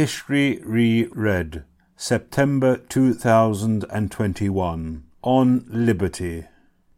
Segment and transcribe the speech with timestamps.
[0.00, 1.64] History Reread,
[1.94, 6.46] September 2021, on Liberty.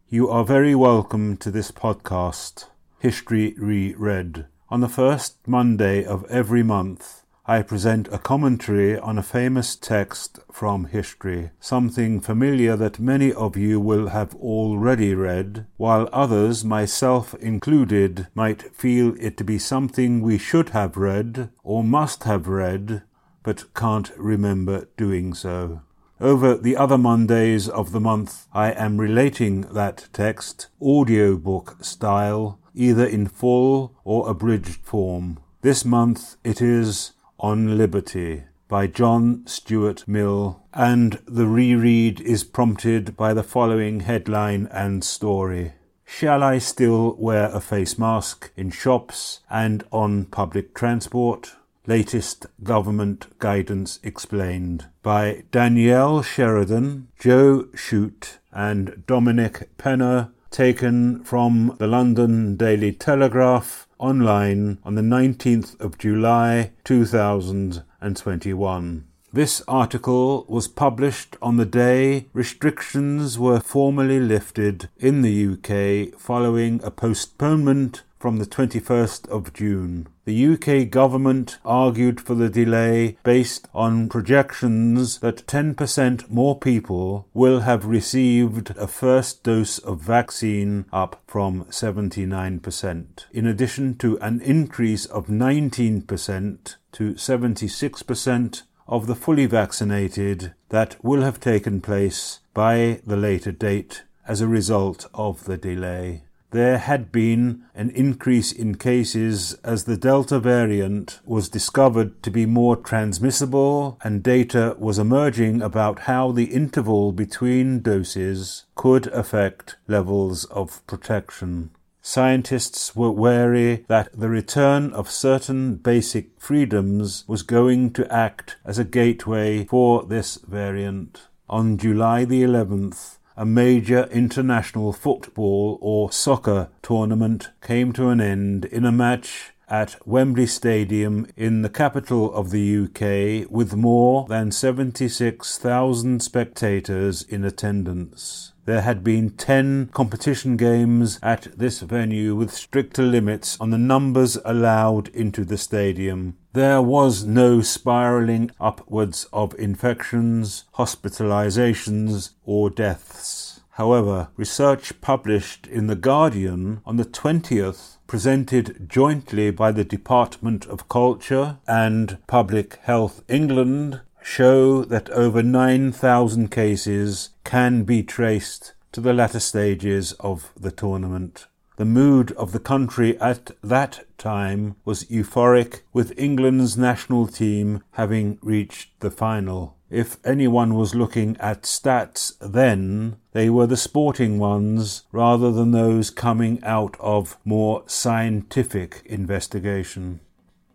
[0.08, 2.67] You are very welcome to this podcast,
[3.00, 4.46] History Reread.
[4.68, 10.39] On the first Monday of every month, I present a commentary on a famous text
[10.53, 17.34] from history, something familiar that many of you will have already read, while others, myself
[17.34, 23.02] included, might feel it to be something we should have read or must have read,
[23.43, 25.80] but can't remember doing so.
[26.20, 33.05] Over the other Mondays of the month, I am relating that text, audiobook style, either
[33.05, 35.41] in full or abridged form.
[35.62, 37.11] This month it is
[37.42, 44.69] on Liberty by John Stuart Mill, and the reread is prompted by the following headline
[44.70, 45.73] and story.
[46.06, 51.56] Shall I still wear a face mask in shops and on public transport?
[51.86, 61.86] Latest government guidance explained by Danielle Sheridan, Joe Shute, and Dominic Penna, taken from the
[61.86, 69.06] London Daily Telegraph online on the 19th of July 2021.
[69.33, 76.83] This article was published on the day restrictions were formally lifted in the UK following
[76.84, 80.06] a postponement from the 21st of June.
[80.27, 87.61] The UK government argued for the delay based on projections that 10% more people will
[87.61, 95.05] have received a first dose of vaccine up from 79%, in addition to an increase
[95.07, 103.17] of 19% to 76% of the fully vaccinated that will have taken place by the
[103.17, 109.55] later date as a result of the delay there had been an increase in cases
[109.64, 116.00] as the Delta variant was discovered to be more transmissible and data was emerging about
[116.00, 121.70] how the interval between doses could affect levels of protection.
[122.05, 128.78] Scientists were wary that the return of certain basic freedoms was going to act as
[128.78, 131.28] a gateway for this variant.
[131.48, 138.65] On July the 11th, a major international football or soccer tournament came to an end
[138.66, 144.50] in a match at Wembley Stadium in the capital of the UK with more than
[144.50, 148.51] 76,000 spectators in attendance.
[148.64, 154.38] There had been 10 competition games at this venue with stricter limits on the numbers
[154.44, 156.36] allowed into the stadium.
[156.52, 163.62] There was no spiralling upwards of infections, hospitalizations, or deaths.
[163.76, 170.90] However, research published in The Guardian on the 20th presented jointly by the Department of
[170.90, 179.12] Culture and Public Health England show that over 9,000 cases can be traced to the
[179.12, 181.46] latter stages of the tournament.
[181.76, 188.38] The mood of the country at that time was euphoric, with England's national team having
[188.42, 189.76] reached the final.
[189.88, 196.10] If anyone was looking at stats then, they were the sporting ones rather than those
[196.10, 200.20] coming out of more scientific investigation.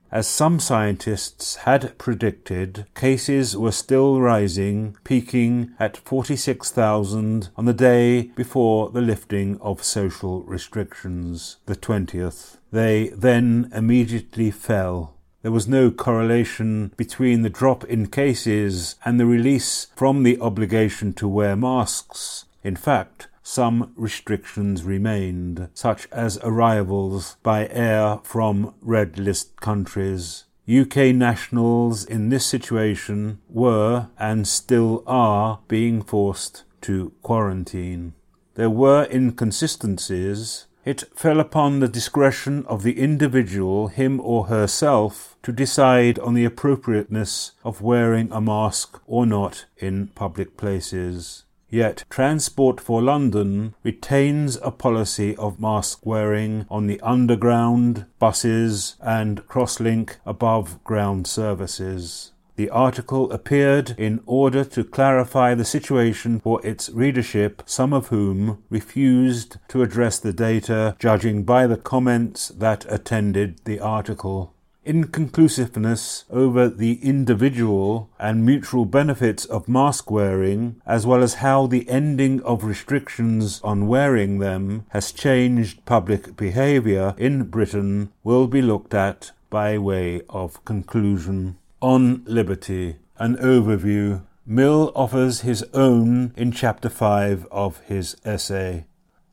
[0.09, 8.31] As some scientists had predicted, cases were still rising, peaking at 46,000 on the day
[8.35, 12.57] before the lifting of social restrictions, the 20th.
[12.72, 15.16] They then immediately fell.
[15.41, 21.13] There was no correlation between the drop in cases and the release from the obligation
[21.13, 22.45] to wear masks.
[22.63, 30.43] In fact, some restrictions remained, such as arrivals by air from red list countries.
[30.69, 38.11] UK nationals in this situation were and still are being forced to quarantine.
[38.55, 40.65] There were inconsistencies.
[40.83, 46.43] It fell upon the discretion of the individual, him or herself, to decide on the
[46.43, 51.45] appropriateness of wearing a mask or not in public places.
[51.69, 59.45] Yet Transport for London retains a policy of mask wearing on the underground, buses, and
[59.47, 62.31] crosslink above ground services.
[62.55, 68.63] The article appeared in order to clarify the situation for its readership, some of whom
[68.69, 74.55] refused to address the data, judging by the comments that attended the article
[74.88, 81.88] inconclusiveness over the individual and mutual benefits of mask wearing, as well as how the
[81.89, 88.94] ending of restrictions on wearing them has changed public behaviour in Britain, will be looked
[88.94, 91.57] at by way of conclusion.
[91.81, 94.22] On Liberty, an overview.
[94.45, 98.86] Mill offers his own in chapter 5 of his essay.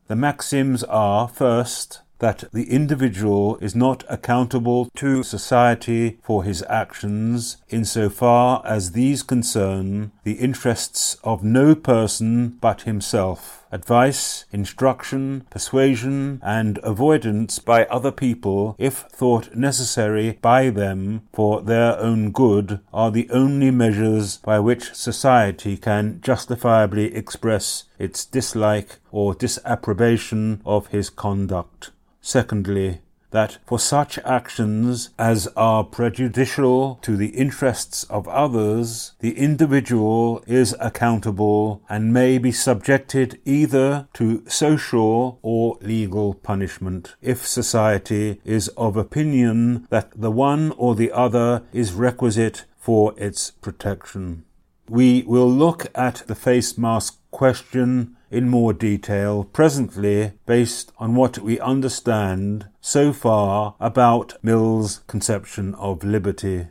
[0.08, 7.58] The maxims are first, that the individual is not accountable to society for his actions
[7.68, 13.66] insofar as these concern the interests of no person but himself.
[13.70, 21.98] Advice, instruction, persuasion, and avoidance by other people, if thought necessary by them for their
[21.98, 29.34] own good, are the only measures by which society can justifiably express its dislike or
[29.34, 31.90] disapprobation of his conduct.
[32.26, 40.42] Secondly, that for such actions as are prejudicial to the interests of others, the individual
[40.46, 48.68] is accountable and may be subjected either to social or legal punishment if society is
[48.68, 54.44] of opinion that the one or the other is requisite for its protection.
[54.88, 61.38] We will look at the face mask question in more detail presently based on what
[61.38, 66.66] we understand so far about Mill's conception of liberty.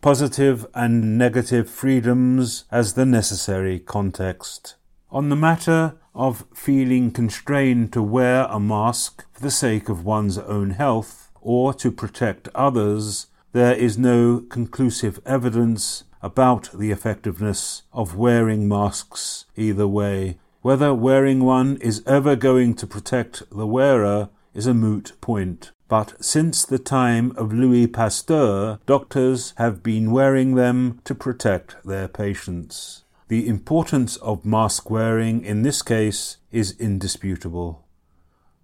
[0.00, 4.76] Positive and negative freedoms as the necessary context.
[5.10, 10.38] On the matter of feeling constrained to wear a mask for the sake of one's
[10.38, 18.16] own health or to protect others, there is no conclusive evidence about the effectiveness of
[18.16, 20.38] wearing masks either way.
[20.62, 25.70] Whether wearing one is ever going to protect the wearer is a moot point.
[25.86, 32.08] But since the time of Louis Pasteur, doctors have been wearing them to protect their
[32.08, 33.04] patients.
[33.28, 37.83] The importance of mask wearing in this case is indisputable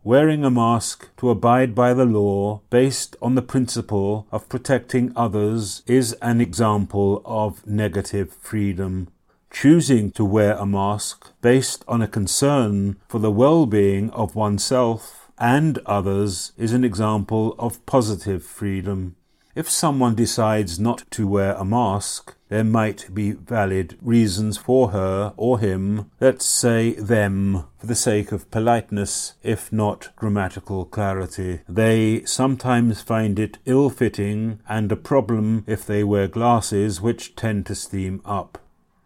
[0.03, 5.83] wearing a mask to abide by the law based on the principle of protecting others
[5.87, 9.09] is an example of negative freedom.
[9.51, 15.79] Choosing to wear a mask based on a concern for the well-being of oneself and
[15.85, 19.17] others is an example of positive freedom.
[19.55, 25.33] If someone decides not to wear a mask, there might be valid reasons for her
[25.37, 31.61] or him, let's say them, for the sake of politeness, if not grammatical clarity.
[31.69, 37.67] They sometimes find it ill fitting and a problem if they wear glasses which tend
[37.67, 38.59] to steam up.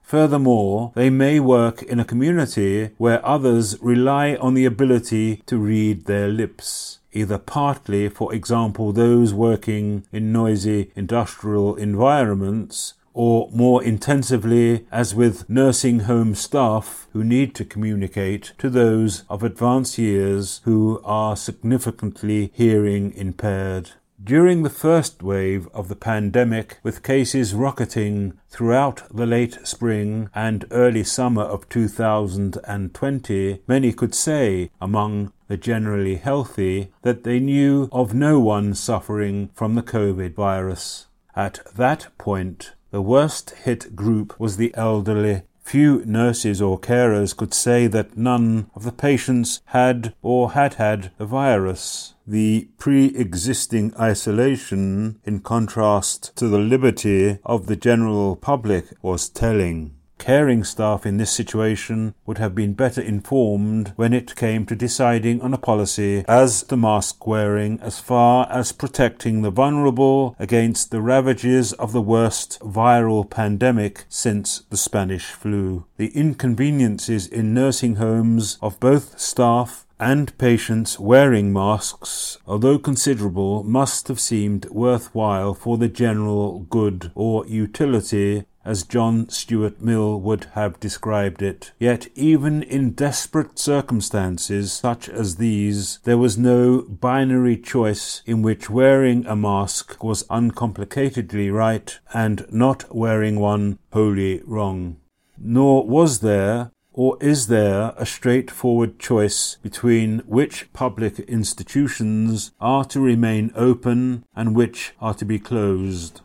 [0.02, 6.06] Furthermore, they may work in a community where others rely on the ability to read
[6.06, 14.86] their lips either partly, for example, those working in noisy industrial environments, or more intensively,
[14.92, 21.00] as with nursing home staff who need to communicate to those of advanced years who
[21.04, 23.92] are significantly hearing impaired.
[24.22, 30.64] During the first wave of the pandemic, with cases rocketing throughout the late spring and
[30.70, 38.14] early summer of 2020, many could say, among the generally healthy, that they knew of
[38.14, 41.06] no one suffering from the COVID virus.
[41.36, 47.52] At that point, the worst hit group was the elderly Few nurses or carers could
[47.52, 52.14] say that none of the patients had or had had the virus.
[52.26, 59.96] The pre-existing isolation, in contrast to the liberty of the general public, was telling.
[60.18, 65.42] Caring staff in this situation would have been better informed when it came to deciding
[65.42, 71.02] on a policy as the mask wearing as far as protecting the vulnerable against the
[71.02, 75.84] ravages of the worst viral pandemic since the Spanish flu.
[75.98, 84.08] The inconveniences in nursing homes of both staff and patients wearing masks, although considerable, must
[84.08, 90.80] have seemed worthwhile for the general good or utility as John Stuart Mill would have
[90.80, 91.72] described it.
[91.78, 98.70] Yet even in desperate circumstances such as these, there was no binary choice in which
[98.70, 104.96] wearing a mask was uncomplicatedly right and not wearing one wholly wrong.
[105.38, 113.00] Nor was there or is there a straightforward choice between which public institutions are to
[113.00, 116.20] remain open and which are to be closed?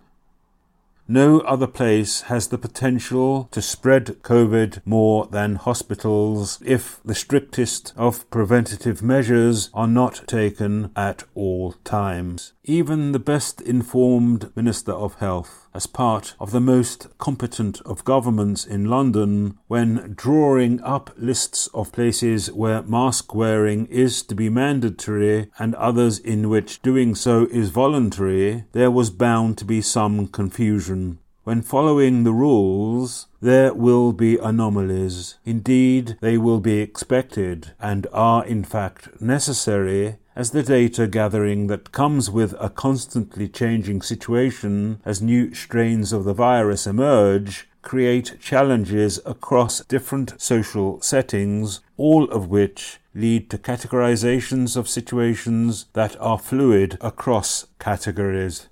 [1.12, 7.94] No other place has the potential to spread COVID more than hospitals if the strictest
[7.98, 12.54] of preventative measures are not taken at all times.
[12.64, 18.66] Even the best informed Minister of Health as part of the most competent of governments
[18.66, 25.50] in London when drawing up lists of places where mask wearing is to be mandatory
[25.60, 31.20] and others in which doing so is voluntary, there was bound to be some confusion.
[31.44, 35.38] When following the rules, there will be anomalies.
[35.46, 41.92] Indeed, they will be expected and are in fact necessary as the data gathering that
[41.92, 49.20] comes with a constantly changing situation as new strains of the virus emerge create challenges
[49.26, 56.98] across different social settings, all of which lead to categorizations of situations that are fluid
[57.02, 58.70] across categories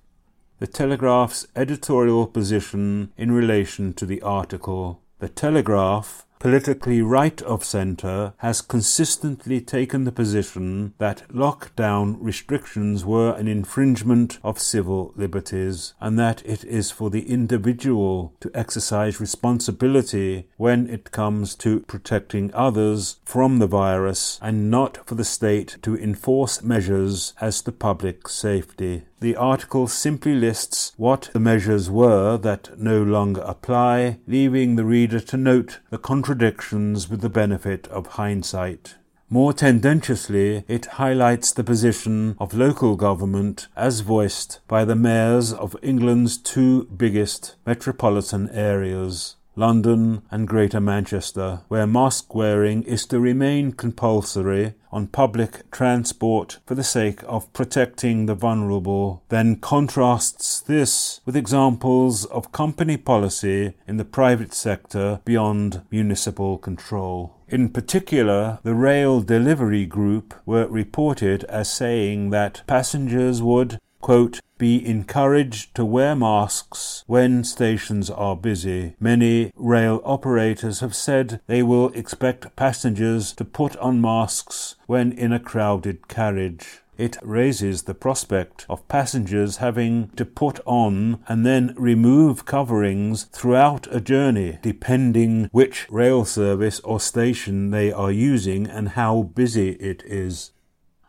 [0.59, 4.99] the Telegraph's editorial position in relation to the article.
[5.19, 13.33] The Telegraph politically right of centre has consistently taken the position that lockdown restrictions were
[13.33, 20.47] an infringement of civil liberties and that it is for the individual to exercise responsibility
[20.57, 25.97] when it comes to protecting others from the virus and not for the state to
[25.97, 29.03] enforce measures as to public safety.
[29.19, 35.19] The article simply lists what the measures were that no longer apply, leaving the reader
[35.19, 38.95] to note the contradictions with the benefit of hindsight.
[39.27, 45.75] More tendentiously, it highlights the position of local government as voiced by the mayors of
[45.81, 49.35] England's two biggest metropolitan areas.
[49.57, 56.75] London and Greater Manchester, where mask wearing is to remain compulsory on public transport for
[56.75, 63.97] the sake of protecting the vulnerable, then contrasts this with examples of company policy in
[63.97, 67.35] the private sector beyond municipal control.
[67.49, 74.83] In particular, the rail delivery group were reported as saying that passengers would quote, be
[74.85, 78.95] encouraged to wear masks when stations are busy.
[78.99, 85.31] Many rail operators have said they will expect passengers to put on masks when in
[85.31, 86.81] a crowded carriage.
[86.97, 93.87] It raises the prospect of passengers having to put on and then remove coverings throughout
[93.93, 100.01] a journey, depending which rail service or station they are using and how busy it
[100.07, 100.51] is.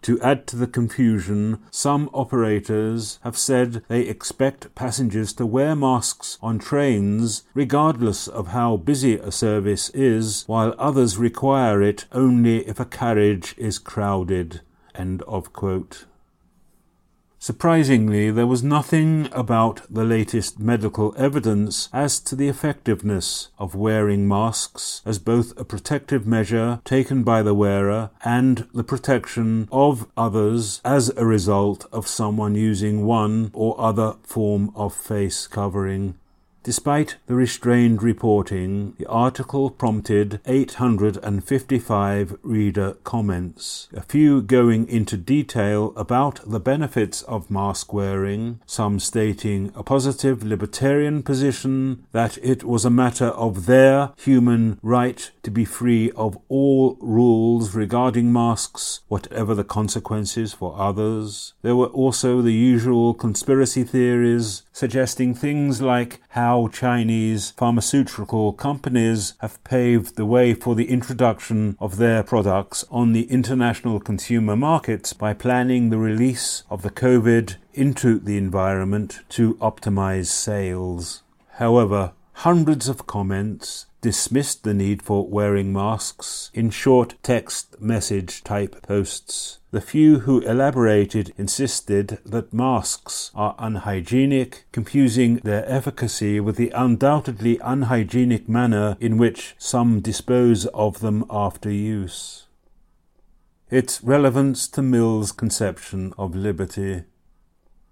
[0.03, 6.39] To add to the confusion, some operators have said they expect passengers to wear masks
[6.41, 12.81] on trains regardless of how busy a service is, while others require it only if
[12.81, 14.61] a carriage is crowded.
[14.95, 16.07] End of quote.
[17.41, 24.27] Surprisingly, there was nothing about the latest medical evidence as to the effectiveness of wearing
[24.27, 30.81] masks as both a protective measure taken by the wearer and the protection of others
[30.85, 36.17] as a result of someone using one or other form of face covering.
[36.69, 45.95] Despite the restrained reporting, the article prompted 855 reader comments, a few going into detail
[45.97, 52.85] about the benefits of mask wearing, some stating a positive libertarian position that it was
[52.85, 59.55] a matter of their human right to be free of all rules regarding masks, whatever
[59.55, 61.55] the consequences for others.
[61.63, 69.63] There were also the usual conspiracy theories suggesting things like how Chinese pharmaceutical companies have
[69.65, 75.33] paved the way for the introduction of their products on the international consumer markets by
[75.33, 81.23] planning the release of the COVID into the environment to optimize sales.
[81.55, 88.81] However, hundreds of comments dismissed the need for wearing masks in short text message type
[88.83, 89.59] posts.
[89.71, 97.59] The few who elaborated insisted that masks are unhygienic, confusing their efficacy with the undoubtedly
[97.63, 102.47] unhygienic manner in which some dispose of them after use.
[103.71, 107.03] Its relevance to Mill's conception of liberty.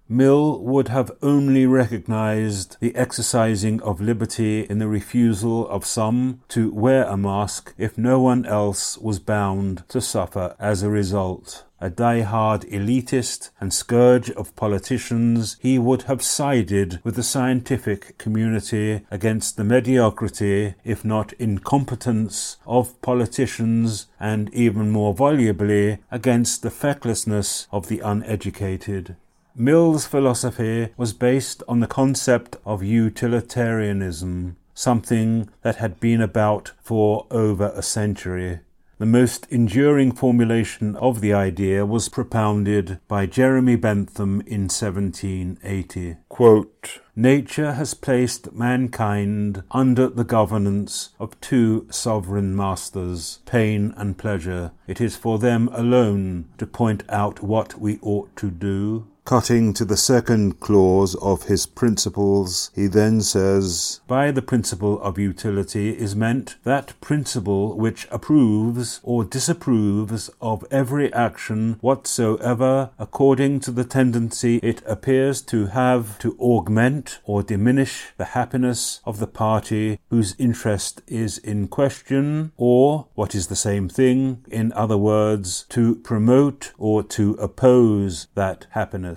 [0.08, 6.72] Mill would have only recognized the exercising of liberty in the refusal of some to
[6.72, 11.64] wear a mask if no one else was bound to suffer as a result.
[11.80, 19.00] A die-hard elitist and scourge of politicians, he would have sided with the scientific community
[19.10, 27.66] against the mediocrity, if not incompetence, of politicians, and even more volubly against the fecklessness
[27.72, 29.16] of the uneducated.
[29.58, 37.26] Mill's philosophy was based on the concept of utilitarianism, something that had been about for
[37.30, 38.60] over a century.
[38.98, 46.16] The most enduring formulation of the idea was propounded by Jeremy Bentham in 1780.
[46.28, 54.72] Quote, Nature has placed mankind under the governance of two sovereign masters, pain and pleasure.
[54.86, 59.84] It is for them alone to point out what we ought to do Cutting to
[59.84, 66.14] the second clause of his principles, he then says, By the principle of utility is
[66.14, 74.58] meant that principle which approves or disapproves of every action whatsoever according to the tendency
[74.62, 81.02] it appears to have to augment or diminish the happiness of the party whose interest
[81.08, 87.02] is in question, or, what is the same thing, in other words, to promote or
[87.02, 89.15] to oppose that happiness.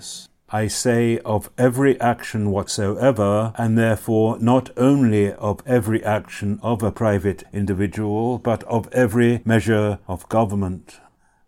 [0.52, 6.90] I say of every action whatsoever, and therefore not only of every action of a
[6.90, 10.98] private individual, but of every measure of government.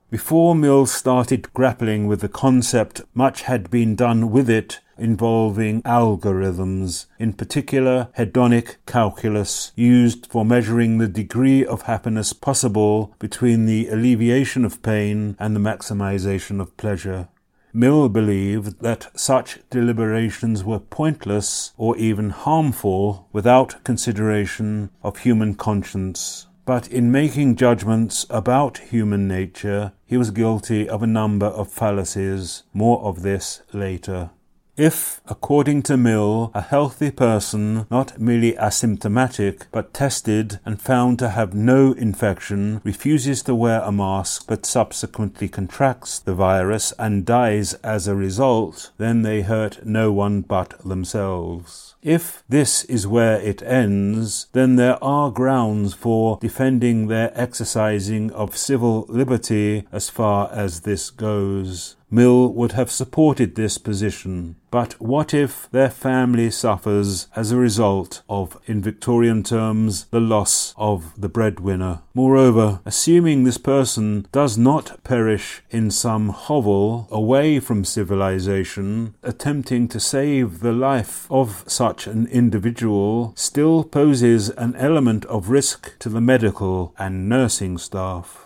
[0.08, 7.06] Before Mill started grappling with the concept, much had been done with it involving algorithms,
[7.18, 14.64] in particular hedonic calculus, used for measuring the degree of happiness possible between the alleviation
[14.64, 17.28] of pain and the maximization of pleasure.
[17.74, 26.46] Mill believed that such deliberations were pointless or even harmful without consideration of human conscience.
[26.64, 32.62] But in making judgments about human nature, he was guilty of a number of fallacies.
[32.72, 34.30] More of this later.
[34.76, 41.28] If, according to Mill, a healthy person, not merely asymptomatic, but tested and found to
[41.28, 47.74] have no infection, refuses to wear a mask but subsequently contracts the virus and dies
[47.84, 51.94] as a result, then they hurt no one but themselves.
[52.02, 58.56] If this is where it ends, then there are grounds for defending their exercising of
[58.56, 61.96] civil liberty as far as this goes.
[62.12, 64.56] Mill would have supported this position.
[64.70, 70.74] But what if their family suffers as a result of, in Victorian terms, the loss
[70.76, 72.02] of the breadwinner?
[72.14, 80.00] Moreover, assuming this person does not perish in some hovel away from civilization, attempting to
[80.00, 86.20] save the life of such an individual still poses an element of risk to the
[86.20, 88.41] medical and nursing staff.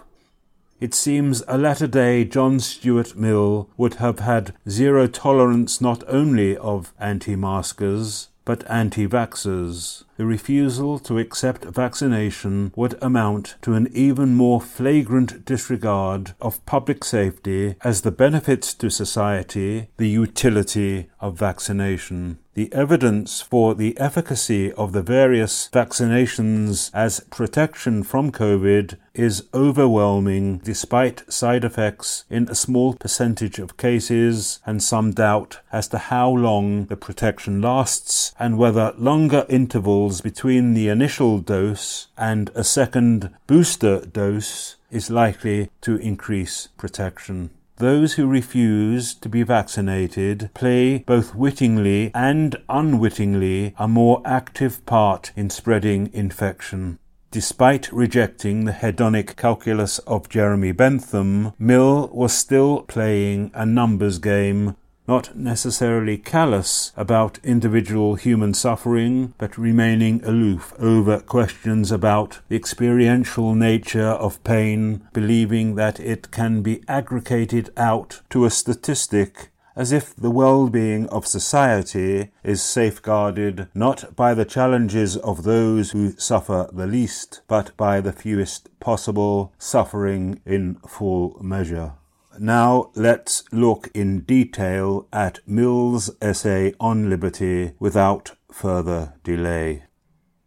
[0.78, 6.54] It seems a latter day John Stuart Mill would have had zero tolerance not only
[6.56, 10.04] of anti maskers, but anti vaxxers.
[10.18, 17.04] The refusal to accept vaccination would amount to an even more flagrant disregard of public
[17.04, 24.72] safety as the benefits to society, the utility of vaccination the evidence for the efficacy
[24.72, 32.54] of the various vaccinations as protection from COVID is overwhelming despite side effects in a
[32.54, 38.56] small percentage of cases and some doubt as to how long the protection lasts and
[38.56, 45.96] whether longer intervals between the initial dose and a second booster dose is likely to
[45.96, 47.50] increase protection.
[47.78, 55.30] Those who refuse to be vaccinated play both wittingly and unwittingly a more active part
[55.36, 56.98] in spreading infection.
[57.30, 64.76] Despite rejecting the hedonic calculus of Jeremy Bentham, Mill was still playing a numbers game
[65.08, 73.54] not necessarily callous about individual human suffering, but remaining aloof over questions about the experiential
[73.54, 80.16] nature of pain, believing that it can be aggregated out to a statistic as if
[80.16, 86.86] the well-being of society is safeguarded not by the challenges of those who suffer the
[86.86, 91.92] least, but by the fewest possible, suffering in full measure.
[92.38, 99.84] Now let's look in detail at Mill's essay on liberty without further delay.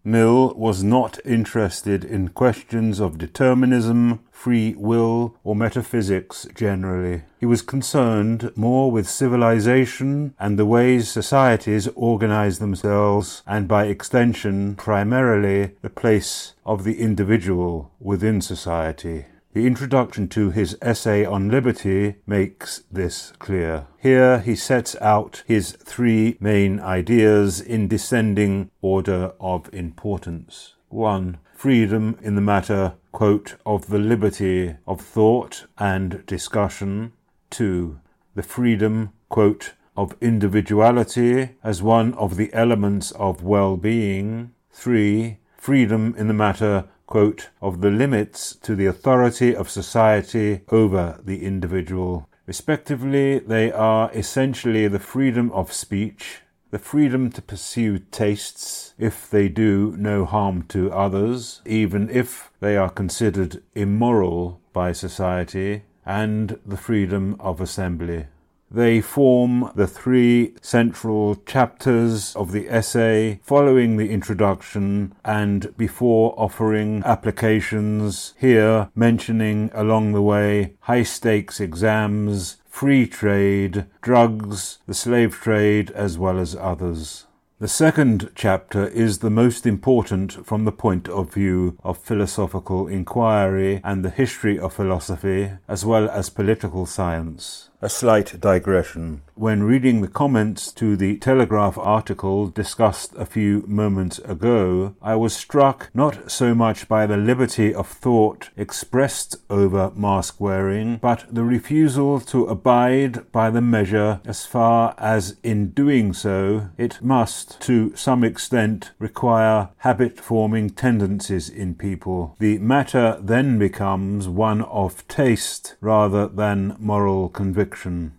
[0.04, 7.24] Mill was not interested in questions of determinism, free will, or metaphysics generally.
[7.40, 14.76] He was concerned more with civilization and the ways societies organize themselves, and by extension,
[14.76, 19.26] primarily, the place of the individual within society.
[19.52, 23.88] The introduction to his essay on liberty makes this clear.
[23.98, 30.76] Here he sets out his three main ideas in descending order of importance.
[30.90, 31.40] 1.
[31.56, 37.14] Freedom in the matter, quote, of the liberty of thought and discussion.
[37.50, 38.00] 2.
[38.36, 44.52] The freedom, quote, of individuality as one of the elements of well being.
[44.72, 45.40] 3.
[45.58, 51.44] Freedom in the matter, quote, of the limits to the authority of society over the
[51.44, 52.30] individual.
[52.46, 59.50] Respectively, they are essentially the freedom of speech, the freedom to pursue tastes if they
[59.50, 66.78] do no harm to others, even if they are considered immoral by society, and the
[66.78, 68.28] freedom of assembly.
[68.72, 77.02] They form the three central chapters of the essay following the introduction and before offering
[77.04, 85.90] applications, here mentioning along the way high stakes exams, free trade, drugs, the slave trade,
[85.92, 87.26] as well as others.
[87.60, 93.82] The second chapter is the most important from the point of view of philosophical inquiry
[93.84, 97.69] and the history of philosophy, as well as political science.
[97.82, 99.22] A slight digression.
[99.36, 105.34] When reading the comments to the Telegraph article discussed a few moments ago, I was
[105.34, 111.46] struck not so much by the liberty of thought expressed over mask wearing, but the
[111.46, 117.96] refusal to abide by the measure as far as in doing so it must, to
[117.96, 122.36] some extent, require habit forming tendencies in people.
[122.40, 127.69] The matter then becomes one of taste rather than moral conviction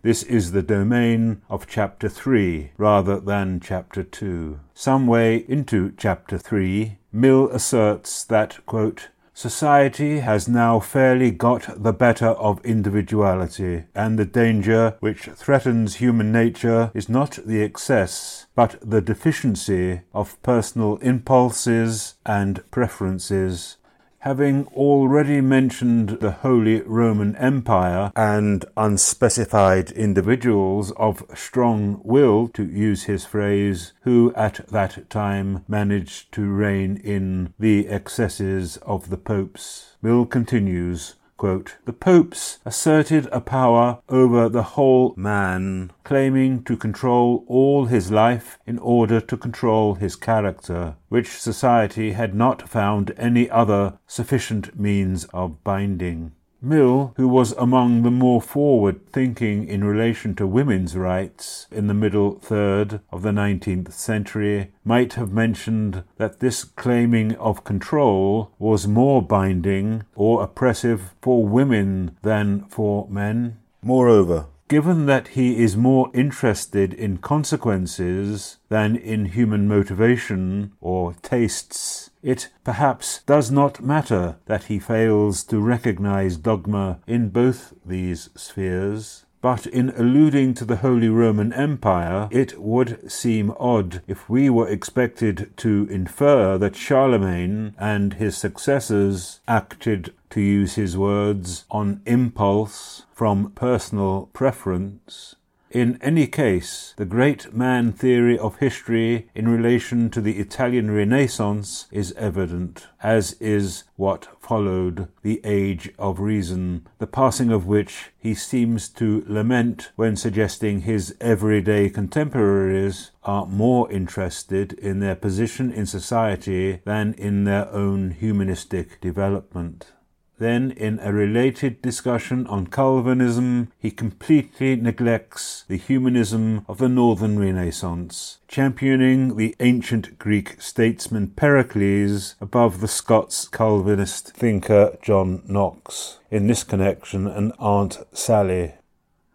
[0.03, 4.61] This is the domain of chapter 3 rather than chapter 2.
[4.75, 11.95] Some way into chapter 3, Mill asserts that, quote, Society has now fairly got the
[11.95, 18.79] better of individuality, and the danger which threatens human nature is not the excess, but
[18.83, 23.79] the deficiency of personal impulses and preferences
[24.21, 33.05] Having already mentioned the Holy Roman Empire and unspecified individuals of strong will, to use
[33.05, 39.97] his phrase, who at that time managed to rein in the excesses of the popes,
[40.03, 47.47] Mill continues Quote, the popes asserted a power over the whole man, claiming to control
[47.47, 53.49] all his life in order to control his character, which society had not found any
[53.49, 56.33] other sufficient means of binding.
[56.63, 61.95] Mill, who was among the more forward thinking in relation to women's rights in the
[61.95, 68.87] middle third of the nineteenth century, might have mentioned that this claiming of control was
[68.87, 73.59] more binding or oppressive for women than for men.
[73.83, 82.10] Moreover, Given that he is more interested in consequences than in human motivation or tastes,
[82.23, 89.25] it perhaps does not matter that he fails to recognize dogma in both these spheres.
[89.43, 94.69] But in alluding to the Holy Roman Empire, it would seem odd if we were
[94.69, 103.07] expected to infer that Charlemagne and his successors acted, to use his words, on impulse
[103.15, 105.37] from personal preference
[105.71, 111.87] in any case, the great man theory of history in relation to the Italian Renaissance
[111.93, 118.35] is evident, as is what followed the Age of Reason, the passing of which he
[118.35, 125.87] seems to lament when suggesting his everyday contemporaries are more interested in their position in
[125.87, 129.93] society than in their own humanistic development.
[130.41, 137.39] Then, in a related discussion on Calvinism, he completely neglects the humanism of the Northern
[137.39, 146.21] Renaissance, championing the ancient Greek statesman Pericles above the Scots Calvinist thinker John Knox.
[146.31, 148.77] In this connection, an Aunt Sally.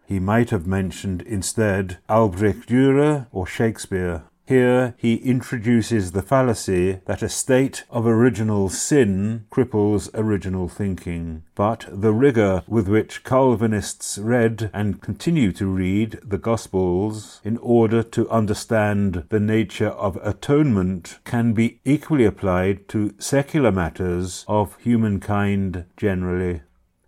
[0.06, 4.24] He might have mentioned instead Albrecht Dürer or Shakespeare.
[4.46, 11.42] Here he introduces the fallacy that a state of original sin cripples original thinking.
[11.56, 18.04] But the rigour with which Calvinists read and continue to read the Gospels in order
[18.04, 25.86] to understand the nature of atonement can be equally applied to secular matters of humankind
[25.96, 26.60] generally.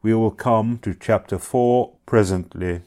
[0.03, 2.81] We will come to chapter 4 presently.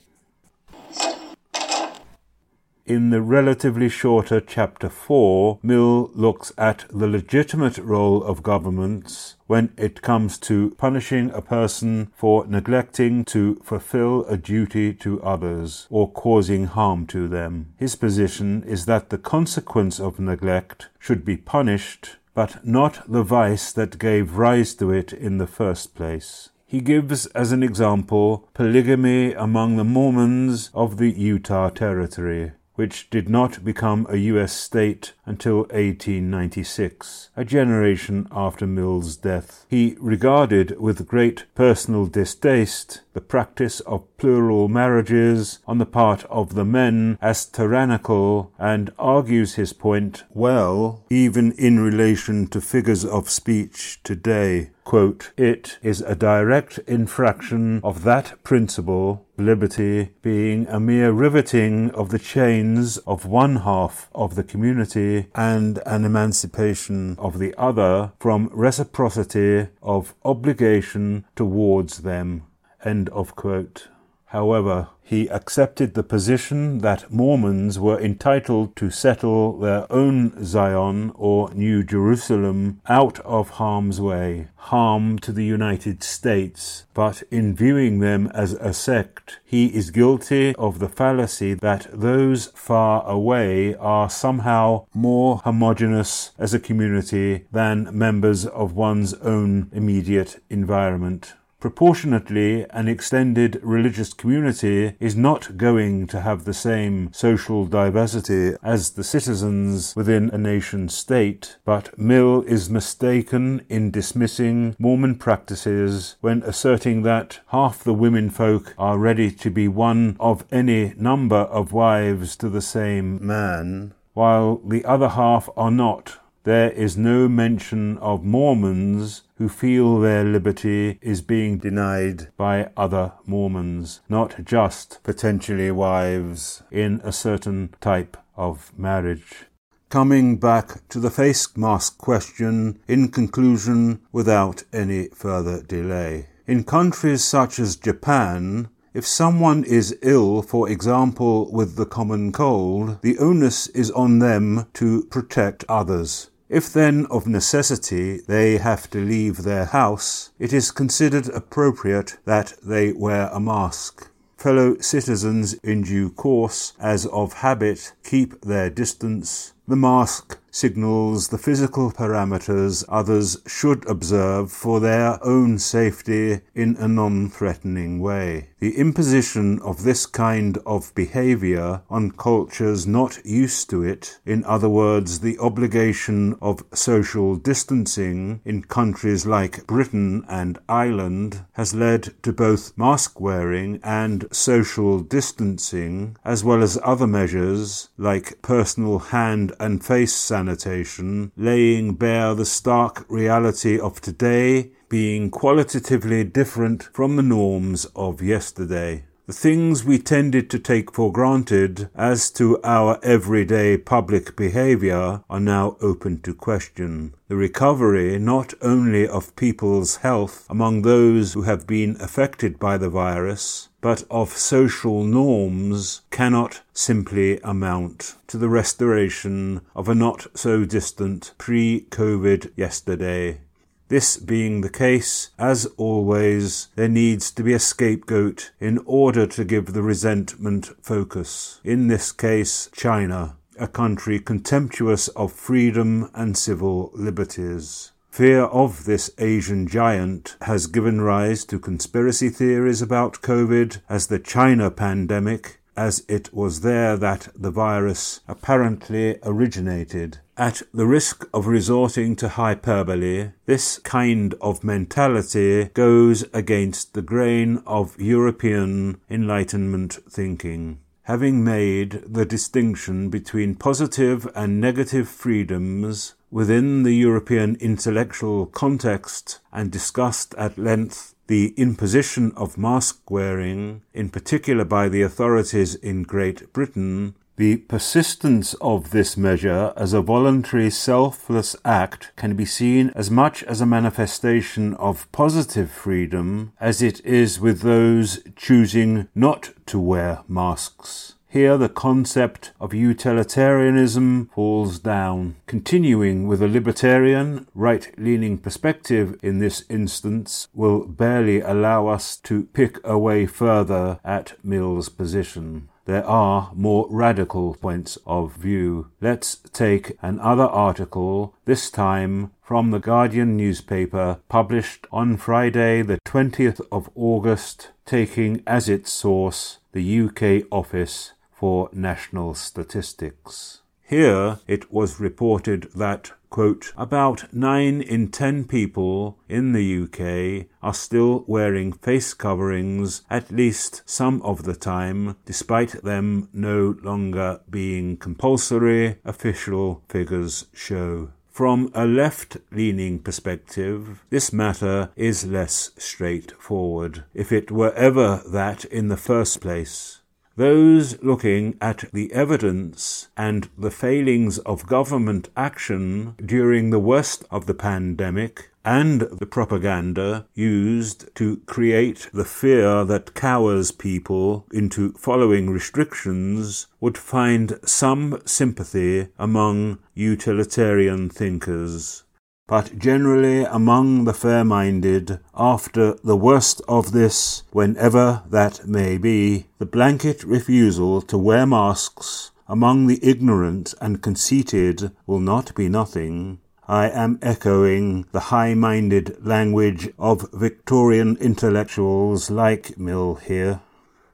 [2.85, 9.71] In the relatively shorter chapter 4, Mill looks at the legitimate role of governments when
[9.77, 16.11] it comes to punishing a person for neglecting to fulfill a duty to others or
[16.11, 17.73] causing harm to them.
[17.77, 23.71] His position is that the consequence of neglect should be punished, but not the vice
[23.73, 26.49] that gave rise to it in the first place.
[26.65, 32.53] He gives as an example polygamy among the Mormons of the Utah Territory.
[32.75, 39.65] Which did not become a US state until 1896, a generation after Mill's death.
[39.69, 46.55] He regarded with great personal distaste the practice of plural marriages on the part of
[46.55, 53.29] the men as tyrannical and argues his point well, even in relation to figures of
[53.29, 54.69] speech today.
[54.83, 62.09] Quote, it is a direct infraction of that principle, liberty being a mere riveting of
[62.09, 68.49] the chains of one half of the community and an emancipation of the other from
[68.51, 72.43] reciprocity of obligation towards them.
[72.83, 73.87] End of quote.
[74.31, 81.53] However, he accepted the position that Mormons were entitled to settle their own Zion or
[81.53, 88.31] New Jerusalem out of harm's way, harm to the United States, but in viewing them
[88.33, 94.85] as a sect, he is guilty of the fallacy that those far away are somehow
[94.93, 101.33] more homogeneous as a community than members of one's own immediate environment.
[101.61, 108.89] Proportionately, an extended religious community is not going to have the same social diversity as
[108.89, 116.41] the citizens within a nation state, but Mill is mistaken in dismissing Mormon practices when
[116.41, 121.73] asserting that half the women folk are ready to be one of any number of
[121.73, 126.17] wives to the same man, while the other half are not.
[126.43, 133.11] There is no mention of Mormons who feel their liberty is being denied by other
[133.25, 139.47] Mormons, not just potentially wives in a certain type of marriage.
[139.89, 146.27] Coming back to the face mask question in conclusion without any further delay.
[146.45, 153.01] In countries such as Japan, if someone is ill, for example, with the common cold,
[153.01, 156.29] the onus is on them to protect others.
[156.51, 162.55] If then of necessity they have to leave their house, it is considered appropriate that
[162.61, 164.09] they wear a mask.
[164.35, 169.53] Fellow citizens in due course, as of habit, keep their distance.
[169.71, 176.87] The mask signals the physical parameters others should observe for their own safety in a
[176.87, 178.49] non threatening way.
[178.59, 184.69] The imposition of this kind of behavior on cultures not used to it, in other
[184.69, 192.33] words, the obligation of social distancing in countries like Britain and Ireland, has led to
[192.33, 199.83] both mask wearing and social distancing, as well as other measures like personal hand and
[199.83, 207.85] face sanitation laying bare the stark reality of today being qualitatively different from the norms
[207.95, 209.05] of yesterday.
[209.27, 215.39] The things we tended to take for granted as to our everyday public behavior are
[215.39, 217.13] now open to question.
[217.29, 222.89] The recovery not only of people's health among those who have been affected by the
[222.89, 230.63] virus, but of social norms cannot simply amount to the restoration of a not so
[230.63, 233.41] distant pre-COVID yesterday.
[233.89, 239.43] This being the case, as always, there needs to be a scapegoat in order to
[239.43, 241.59] give the resentment focus.
[241.65, 247.91] In this case, China, a country contemptuous of freedom and civil liberties.
[248.11, 254.19] Fear of this Asian giant has given rise to conspiracy theories about COVID as the
[254.19, 260.17] China pandemic, as it was there that the virus apparently originated.
[260.35, 267.63] At the risk of resorting to hyperbole, this kind of mentality goes against the grain
[267.65, 270.79] of European Enlightenment thinking.
[271.03, 279.69] Having made the distinction between positive and negative freedoms within the European intellectual context and
[279.69, 286.51] discussed at length the imposition of mask wearing, in particular by the authorities in Great
[286.51, 293.09] Britain, the persistence of this measure as a voluntary selfless act can be seen as
[293.09, 299.79] much as a manifestation of positive freedom as it is with those choosing not to
[299.79, 301.15] wear masks.
[301.31, 305.37] Here the concept of utilitarianism falls down.
[305.47, 312.47] Continuing with a libertarian, right leaning perspective in this instance will barely allow us to
[312.47, 318.91] pick away further at Mill's position there are more radical points of view.
[319.01, 326.61] Let's take another article, this time from the Guardian newspaper, published on Friday, the 20th
[326.71, 333.61] of August, taking as its source the UK office for national statistics.
[333.81, 340.73] Here it was reported that quote, about 9 in 10 people in the UK are
[340.75, 347.97] still wearing face coverings at least some of the time, despite them no longer being
[347.97, 351.09] compulsory, official figures show.
[351.31, 358.63] From a left leaning perspective, this matter is less straightforward, if it were ever that
[358.65, 360.00] in the first place.
[360.41, 367.45] Those looking at the evidence and the failings of government action during the worst of
[367.45, 375.51] the pandemic and the propaganda used to create the fear that cowers people into following
[375.51, 382.03] restrictions would find some sympathy among utilitarian thinkers
[382.51, 389.45] but generally among the fair minded, after the worst of this, whenever that may be,
[389.57, 396.39] the blanket refusal to wear masks among the ignorant and conceited will not be nothing.
[396.67, 403.61] I am echoing the high minded language of Victorian intellectuals like Mill here.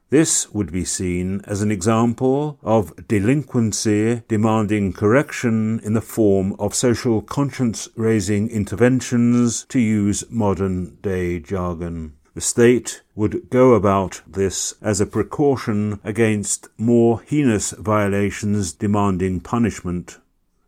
[0.09, 6.73] This would be seen as an example of delinquency demanding correction in the form of
[6.73, 12.13] social conscience raising interventions, to use modern day jargon.
[12.35, 20.19] The state would go about this as a precaution against more heinous violations demanding punishment.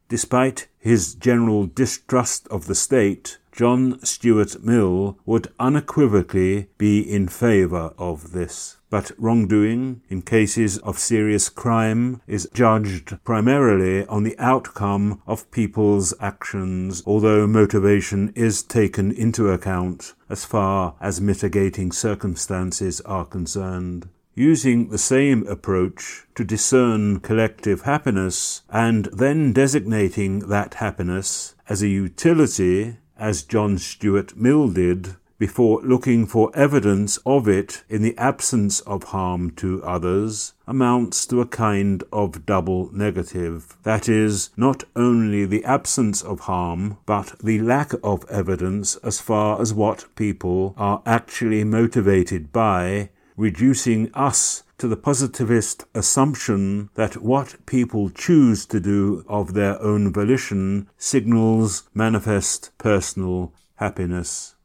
[0.10, 7.94] Despite his general distrust of the state, John Stuart Mill would unequivocally be in favour
[7.98, 8.78] of this.
[8.90, 16.14] But wrongdoing in cases of serious crime is judged primarily on the outcome of people's
[16.22, 24.88] actions, although motivation is taken into account as far as mitigating circumstances are concerned using
[24.88, 32.96] the same approach to discern collective happiness and then designating that happiness as a utility,
[33.20, 39.04] as John Stuart Mill did, before looking for evidence of it in the absence of
[39.06, 43.78] harm to others amounts to a kind of double negative.
[43.84, 49.62] That is, not only the absence of harm, but the lack of evidence as far
[49.62, 57.66] as what people are actually motivated by, reducing us to the positivist assumption that what
[57.66, 64.56] people choose to do of their own volition signals manifest personal happiness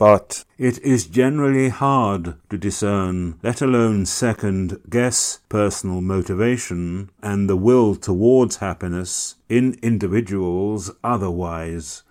[0.00, 7.56] but it is generally hard to discern, let alone second guess personal motivation and the
[7.56, 12.02] will towards happiness in individuals otherwise.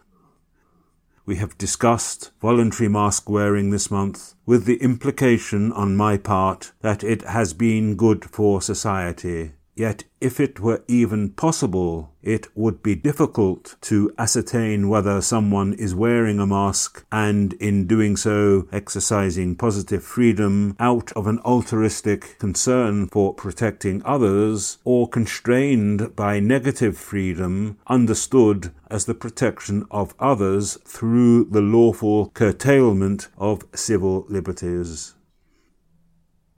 [1.30, 7.04] We have discussed voluntary mask wearing this month with the implication on my part that
[7.04, 9.52] it has been good for society.
[9.80, 15.96] Yet if it were even possible, it would be difficult to ascertain whether someone is
[15.96, 23.08] wearing a mask and in doing so exercising positive freedom out of an altruistic concern
[23.08, 31.46] for protecting others or constrained by negative freedom understood as the protection of others through
[31.46, 35.13] the lawful curtailment of civil liberties.